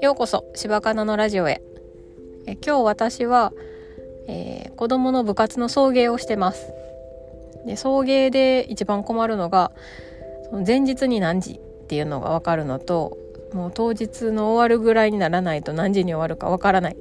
[0.00, 1.60] ようこそ柴かなのラジオへ。
[2.46, 3.52] え今日私は、
[4.28, 6.72] えー、子供の部活の送迎をしてます。
[7.66, 9.72] で送迎で一番困るのが
[10.50, 13.18] その前日に何時っていうのが分かるのと
[13.52, 16.96] もう当日の終わるぐらいにならないと何時に終わるか分からない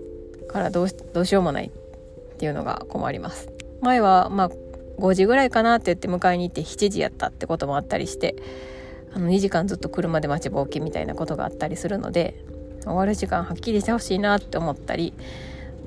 [0.48, 0.90] からどう
[1.26, 3.50] しようもないっていうのが困ります。
[3.82, 4.50] 前はまあ
[4.98, 8.36] 5時ぐらいかなって言って迎えに行って7時やったってこともあったりして
[9.14, 12.43] あの2時間ずっと車で待ちぼうけみたいなことがあったりするので
[12.83, 15.14] 終わる時間はっきりしてほしいなって思ったり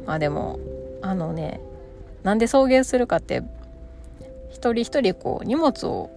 [0.07, 0.59] まあでも
[1.03, 1.61] あのね
[2.23, 3.43] なんで送迎するかって
[4.51, 6.11] 一人一人こう荷物を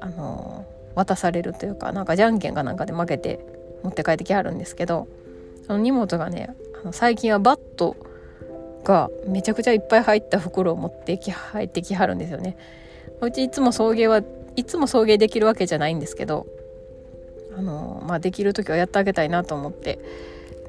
[0.00, 3.40] あの渡されるというかなんかじゃんけんかなんかで負けて
[3.82, 5.08] 持って帰ってきはるんですけど
[5.66, 7.96] その荷物がねあの最近はバット
[8.88, 12.56] がめちゃくちゃいっぱい入った袋を持ってき入ってきはるんですよね。
[13.20, 14.22] うちいつも送迎は
[14.56, 16.46] いつも送迎できるわけじゃないんですけど
[17.56, 19.98] あの、まあ、できる時はやってあげたいなと思って、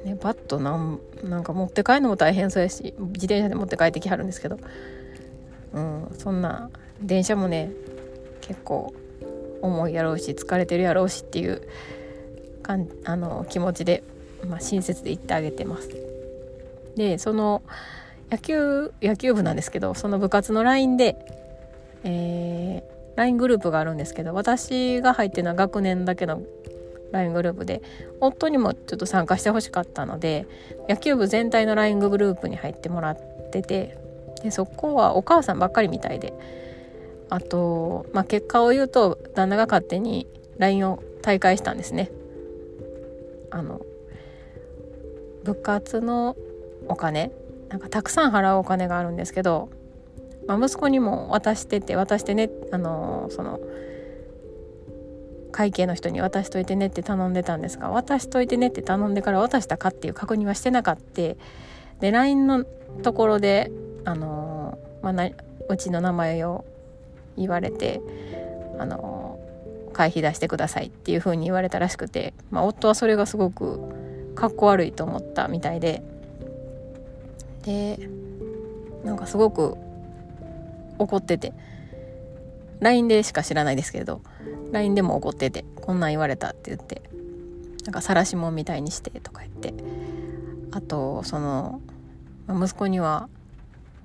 [0.03, 4.59] ね、バットなんなんか持って帰るのも大変そうやし自転車で持って帰ってきはるんですけど、
[5.73, 6.69] うん、そんな
[7.01, 7.71] 電車もね
[8.41, 8.93] 結構
[9.61, 11.61] 重いやろうし疲れてるやろうしっていう
[12.63, 14.03] かんあの気持ちで、
[14.45, 15.89] まあ、親切で言ってあげてます。
[16.95, 17.61] でその
[18.31, 21.17] 野球野球部なんですけどその部活の LINE で、
[22.03, 26.41] えー、LINE グループがあるんですけど私が入ってるのは学年だけの
[27.11, 27.81] LINE グループで
[28.19, 30.45] 夫にもちょっと参加してほしかったので
[30.87, 33.97] 野球部全体の LINE グループに入ってもらってて
[34.43, 36.33] でそこはお母さんばっかりみたいで
[37.29, 40.27] あと、まあ、結果を言うと旦那が勝手に
[40.57, 42.11] LINE を大会したんですね。
[43.51, 43.81] あの
[45.43, 46.35] 部活の
[46.87, 47.31] お金
[47.69, 49.69] なんかたくさん払うお金があるんですけど、
[50.47, 53.59] まあ、息子にも渡してて渡してねあのその
[55.51, 61.21] 会計の人に渡しといてねって頼んでたんですが渡しといてねって頼んでから渡したかっていう確認はしてなかった
[61.99, 62.63] で LINE の
[63.03, 63.71] ところで
[64.05, 65.13] あの、まあ、
[65.67, 66.65] うちの名前を
[67.37, 68.01] 言われて
[68.79, 69.39] あの
[69.91, 76.01] 会費出してくださいっていう風に言われたらしくて、まあ、夫はそれがすごくかっこ悪いと思ったみたいで
[77.69, 78.09] で
[79.03, 79.77] なんかすごく
[80.97, 81.53] 怒ってて。
[82.81, 84.21] LINE でしか知らないですけど
[84.71, 87.01] LINE でも怒っててこんなん言われたって言って。
[87.85, 89.73] なんか晒し者みたいにしてとか言って。
[90.71, 91.81] あとその
[92.47, 93.27] 息子には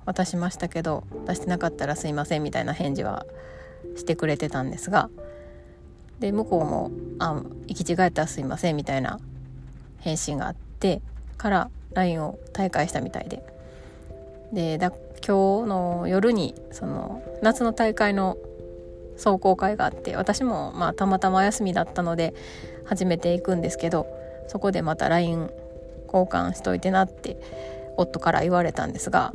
[0.05, 3.25] 渡しましたけど出してなかったらすいませんみたいな返事は
[3.95, 5.09] してくれてたんですが。
[6.19, 9.19] で向こうも「あ行き違えたらすいません」みたいな
[9.99, 11.01] 返信があって
[11.37, 13.54] から LINE を大会したみたいで。
[14.55, 14.91] でだ
[15.25, 18.37] 今日の夜にその夏の大会の
[19.17, 22.33] 壮行会があって私もまあたまたま休みだったので
[22.85, 24.07] 初めて行くんですけど
[24.47, 25.49] そこでまた LINE
[26.05, 27.37] 交換しといてなって
[27.97, 29.33] 夫から言われたんですが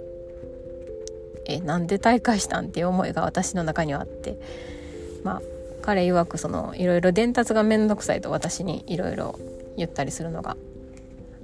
[1.47, 4.39] えなんで大会したんっていう思いが私の中にはあって
[5.23, 5.43] まあ
[5.83, 9.39] 彼曰くそのいろいろ伝達が面倒くさいと私にいろいろ
[9.77, 10.57] 言ったりするのが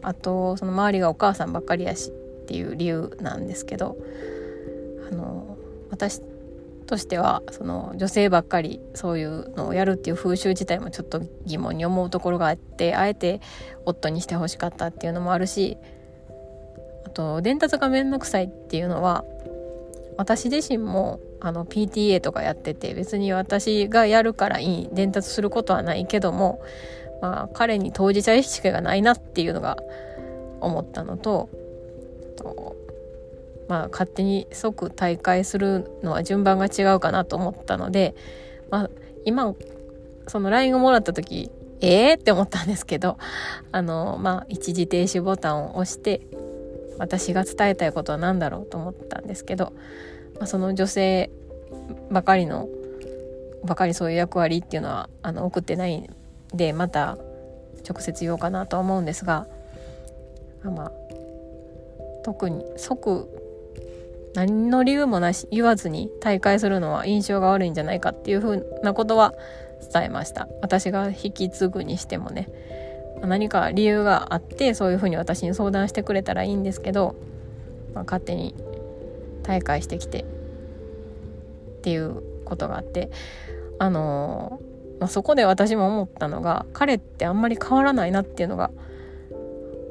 [0.02, 2.12] あとその周りがお母さんばっかりやし
[2.46, 3.96] っていう理由なんですけど
[5.10, 5.58] あの
[5.90, 6.22] 私
[6.86, 13.40] としてはその女性ばっかりそういうのをやるっていう風習自体もちょっと疑問に思うところがあってあえて
[13.84, 15.76] 夫にしてほしかったっていうのもあるし
[17.04, 19.24] あと伝達が面倒くさいっていうのは
[20.16, 26.62] 私自身もあの PTA とかやってて別に私がやるからいい伝達することはないけども、
[27.20, 29.76] まあ、彼に当事者意識がないなっていうのが
[30.60, 31.50] 思ったのと
[33.68, 38.14] まあ、勝手に即大会するのは順番が違うかなと思ったので、
[38.70, 38.90] まあ、
[39.24, 39.54] 今
[40.28, 41.50] その LINE をもらった時
[41.80, 42.18] えー？
[42.18, 43.18] って思ったんですけど
[43.72, 46.22] あのまあ一時停止ボタンを押して
[46.98, 49.72] 私が伝えたいことは何だろうと思ったんですけど、
[50.36, 51.30] まあ、その女性
[52.10, 52.68] ばかりの
[53.64, 56.08] ばかりそういう役割っていうのはあの送ってないん
[56.54, 57.18] でまた
[57.88, 59.46] 直接言おうかなと思うんですが、
[60.64, 60.92] まあ、
[62.24, 63.28] 特に即
[64.36, 69.32] 何の理由もなし言わずに大会するのは印象が悪いんじゃないかっていうふうなことは
[69.92, 70.46] 伝えました。
[70.60, 72.48] 私が引き継ぐにしてもね。
[73.22, 77.16] 何か理由があってそういうふうに私に相談してくれたらいいんですけど、
[77.94, 78.54] まあ、勝手に
[79.42, 80.24] 大会してきてっ
[81.80, 83.10] ていうことがあって
[83.78, 88.70] あのー、まあ、そこで私も思ったのが彼ってあんまり変わらないなっていうのが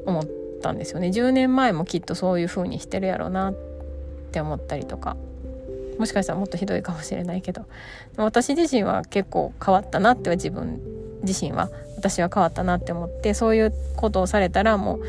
[0.06, 0.26] 思っ
[0.62, 1.08] たんですよね。
[1.08, 3.54] 10年前もきっとそういう風にしてるやろうなっ
[4.26, 5.16] って思ったりとか。
[5.98, 7.64] もしかしたらもっとひどいかもしれないけど。
[8.16, 10.80] 私自身は結構変わったなっては自分
[11.22, 11.70] 自身は。
[11.96, 15.02] 私は変わったなって思ってそういうことをされたらもう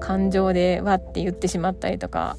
[0.00, 2.36] 感情でわって言ってしまったりとか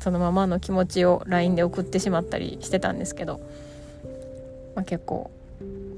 [0.00, 3.40] そのままの気持ちを LINE で送ってしまったりしてたんですけど、
[4.74, 5.30] まあ、結構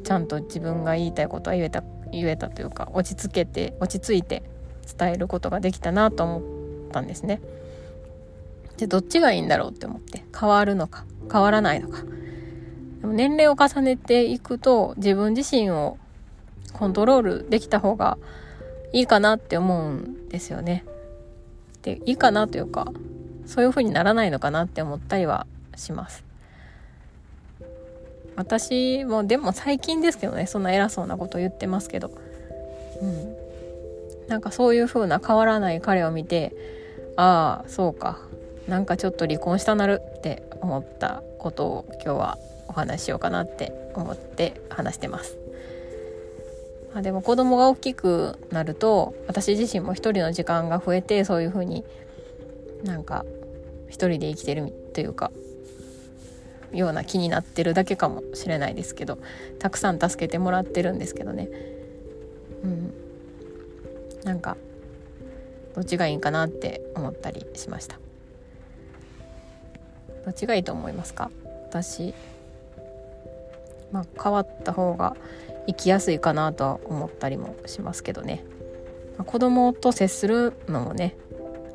[0.04, 4.42] ちゃんと自分が言いたいことは言えた言えたというか落ち着けて落ち着いて
[4.98, 6.40] 伝えることができたなと思
[6.88, 7.40] ったんですね。
[8.80, 10.24] でどっちがいいんだろうって思って。
[10.38, 12.02] 変わるのか変わらないのか。
[13.00, 15.96] でも年齢を重ねていくと自分自身を
[16.72, 18.18] コントロールできた方が
[18.92, 20.84] いいかなって思うんですよね。
[21.82, 22.92] でいいかなというか
[23.46, 25.46] そういう風にならないのかなって思ったりは
[25.76, 26.24] します。
[28.36, 32.10] 私もでも最近ですけどねそんな偉そうなこと言ってますけど、
[33.02, 36.54] うん、なんかそういう風な変わらない彼を見て
[37.16, 38.18] ああそうか。
[38.68, 45.38] なんかちょっと離婚したなるって思ったことを今日はお話ししようかなって思って話してます。
[46.92, 51.84] まあ、でも子供が大きくなると私自身も一人の時間が増えてそういう風に
[52.84, 53.24] なんか
[53.88, 55.30] 一人で生きてるというか
[56.72, 59.18] ような気になってるだけかもしれないですけど
[59.58, 61.48] たくさん助けてもらってるんですけどね。
[62.64, 62.94] うん。
[64.24, 64.56] なんか
[65.74, 67.98] どっちがいいんかなって思ったりしました。
[70.24, 71.30] どっちがいいと思いますか？
[71.68, 72.14] 私。
[73.92, 75.16] まあ変わった方が
[75.66, 78.44] 生きやすいかなとは思ったりもしますけどね、
[79.18, 81.16] まあ、子供と接するのもね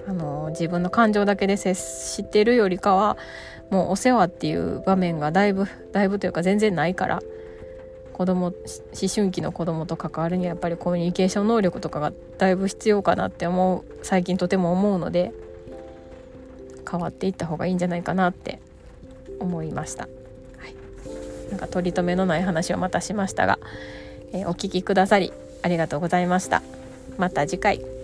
[0.08, 3.18] あの自分の感情だけで接してるよりかは
[3.70, 7.22] もうお世話っていう場面がだいぶだいぶというか全然ないから
[8.14, 8.54] 子供思
[9.14, 15.34] 春期の子供と関わるにはやっぱりコミュニケーション能力とかがだいぶ必要かなって思う最近とても思うので
[16.90, 18.60] 変わっていった方がいいんじゃないかなって
[19.40, 20.04] 思いました。
[20.04, 20.10] は
[20.68, 20.76] い、
[21.50, 23.60] なんか取り留めのない話をまたしましたが、
[24.34, 25.34] えー、お聞きくださり
[25.64, 26.62] ありがとうございました。
[27.18, 27.95] また次回。